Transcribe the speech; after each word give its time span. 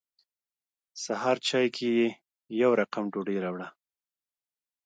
سهار 1.03 1.37
چای 1.47 1.67
کې 1.75 1.87
یې 1.97 2.07
يو 2.61 2.71
رقم 2.81 3.03
ډوډۍ 3.13 3.37
راوړه. 3.43 3.67